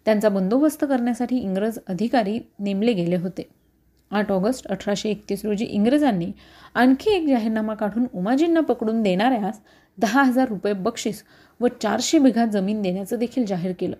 त्यांचा 0.06 0.30
बंदोबस्त 0.30 0.86
करण्यासाठी 0.86 1.38
इंग्रज 1.38 1.80
अधिकारी 1.88 2.40
नेमले 2.60 2.94
गेले 2.94 3.16
होते. 3.16 3.63
आठ 4.12 4.32
ऑगस्ट 4.32 4.68
अठराशे 4.68 5.10
एकतीस 5.10 5.46
रोजी 5.46 5.66
इंग्रजांनी 5.66 6.32
आणखी 6.74 7.12
एक 7.12 7.28
जाहीरनामा 7.28 7.74
काढून 7.74 8.06
उमाजींना 8.14 8.60
पकडून 8.60 9.04
देणाऱ्यास 9.04 9.60
दहा 9.98 10.24
हजार 10.24 10.48
रुपये 10.48 10.74
बक्षीस 10.74 11.24
व 11.60 11.68
चारशे 11.82 12.20
बिघा 12.20 12.46
जमीन 12.46 12.82
देण्याचं 12.82 13.20
देखील 13.20 13.46
जाहीर 13.46 13.72
केलं. 13.80 13.96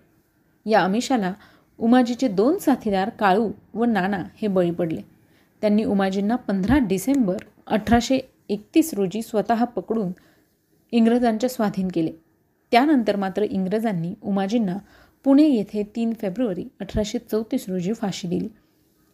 या 0.66 0.80
आमिषाला 0.80 1.34
उमाजीचे 1.78 2.28
दोन 2.28 2.58
साथीदार 2.58 3.10
काळू 3.10 3.52
व 3.74 3.86
नाना 3.86 4.24
हे 4.42 4.48
बळी 4.48 4.72
पडले. 4.72 5.02
त्यांनी 5.62 5.84
उमाजींना 5.84 6.36
पंधरा 6.36 6.78
डिसेंबर 6.78 7.38
अठराशे 7.68 8.20
एकतीस 8.50 8.94
रोजी 8.94 9.22
स्वतः 9.22 9.64
पकडून 9.64 10.12
इंग्रजांच्या 10.92 11.50
स्वाधीन 11.50 11.88
केले. 11.88 12.12
त्यानंतर 12.72 13.16
मात्र 13.16 13.42
इंग्रजांनी 13.42 14.14
उमाजींना 14.22 14.78
पुणे 15.24 15.44
येथे 15.44 15.84
तीन 15.96 16.14
फेब्रुवारी 16.22 16.68
अठराशे 16.80 17.18
चौतीस 17.18 17.66
रोजी 17.70 17.94
फाशी 17.94 18.28
दिली. 18.28 18.48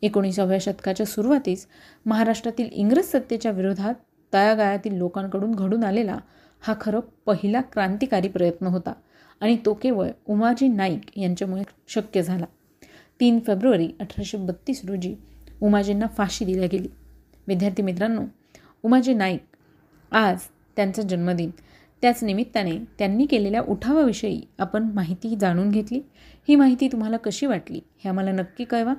एकोणीसाव्या 0.02 0.58
शतकाच्या 0.62 1.06
सुरुवातीस 1.06 1.68
महाराष्ट्रातील 2.06 2.70
इंग्रज 2.72 3.06
सत्तेच्या 3.06 3.52
विरोधात 3.52 3.94
तळागाळातील 4.34 4.94
लोकांकडून 4.94 5.52
घडून 5.52 5.84
आलेला 5.84 6.18
हा 6.60 6.74
खरं 6.82 7.00
पहिला 7.26 7.62
क्रांतिकारी 7.62 8.28
प्रयत्न 8.28 8.68
होता 8.68 8.94
आणि 9.42 9.58
तो 9.66 9.74
केवळ 9.74 10.10
उमाजी 10.28 10.68
नाईक 10.68 11.18
यांच्यामुळे 11.18 11.64
शक्य 11.88 12.22
झाला. 12.22 12.46
तीन 13.20 13.40
फेब्रुवारी 13.40 13.90
अठराशे 14.00 14.38
बत्तीस 14.38 14.82
रोजी 14.86 15.16
उमाजींना 15.62 16.08
फाशी 16.08 16.46
दिल्या 16.46 16.68
गेली. 16.72 16.88
विद्यार्थी 17.48 17.84
मित्रांनो 17.84 18.22
उमाजी 18.84 19.14
नाईक 19.14 19.44
आज 20.12 20.40
त्यांचा 20.76 21.02
जन्मदिन. 21.02 21.52
त्याच 22.02 22.24
निमित्ताने 22.24 22.78
त्यांनी 23.00 23.26
केलेल्या 23.26 23.62
उठावाविषयी 23.62 24.42
आपण 24.60 24.84
माहिती 24.84 25.36
जाणून 25.36 25.70
घेतली. 25.70 26.02
ही 26.48 26.56
माहिती 26.56 26.88
तुम्हाला 26.88 27.18
कशी 27.18 27.46
वाटली 27.46 27.80
हे 27.98 28.10
आम्हाला 28.10 28.32
नक्की 28.32 28.64
कळवा. 28.64 28.94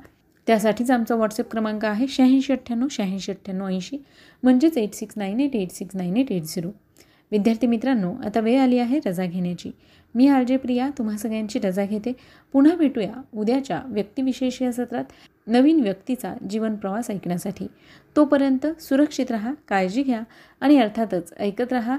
त्यासाठीच 0.47 0.91
आमचा 0.91 1.15
व्हॉट्सअप 1.15 1.51
क्रमांक 1.51 1.85
आहे 1.85 2.07
शहाऐंशी 2.09 2.53
अठ्ठ्याण्णव 2.53 2.87
शहाऐंशी 2.91 3.33
अठ्ठ्याण्णव 3.33 3.67
ऐंशी. 3.67 3.99
म्हणजेच 4.43 4.79
eight 4.79 4.95
six 4.95 5.15
nine 5.19 5.41
eight 5.41 5.57
eight 5.57 5.71
six 5.71 5.97
nine 5.97 6.17
eight 6.17 6.33
eight 6.33 6.43
zero 6.43 6.69
विद्यार्थी 7.33 7.67
मित्रांनो 7.67 8.13
आता 8.25 8.41
वेळ 8.41 8.61
आली 8.61 8.79
आहे 8.79 9.01
रजा 9.07 9.25
घेण्याची. 9.25 9.71
मी 10.15 10.27
आर 10.29 10.43
जे 10.43 10.57
प्रिया 10.57 10.89
तुम्हा 10.99 11.17
सगळ्यांची 11.17 11.59
रजा 11.59 11.85
घेते. 11.85 12.13
पुन्हा 12.53 12.75
भेटूया 12.77 13.13
उद्याच्या 13.35 13.81
व्यक्तिविशेष 13.87 14.61
या 14.63 14.73
सत्रात 14.73 15.05
नवीन 15.47 15.81
व्यक्तीचा 15.81 16.35
जीवन 16.51 16.77
प्रवास 16.77 17.11
ऐकण्यासाठी. 17.11 17.67
तोपर्यंत 18.17 18.67
सुरक्षित 18.81 19.31
राहा 19.31 19.53
काळजी 19.69 20.03
घ्या 20.03 20.23
आणि 20.61 20.79
अर्थातच 20.79 21.33
ऐकत 21.39 21.73
राहा. 21.73 21.99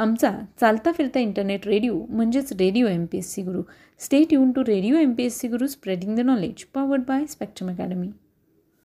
आमचा 0.00 0.30
चालता 0.60 0.92
फिरता 0.92 1.20
इंटरनेट 1.20 1.66
रेडिओ 1.66 2.00
म्हणजेच 2.10 2.52
radio 2.52 2.86
M 2.86 3.04
P 3.06 3.18
S 3.18 3.32
C 3.34 3.42
Guru 3.42 3.62
stay 4.00 4.22
tune 4.24 4.52
to 4.52 4.64
radio 4.64 4.96
M 4.96 5.12
P 5.12 5.24
S 5.24 5.38
C 5.38 5.48
Guru 5.48 5.66
spreading 5.66 6.16
the 6.16 6.20
knowledge 6.20 6.64
powered 6.74 7.02
by 7.08 7.26
Spectrum 7.26 7.70
Academy 7.70 8.10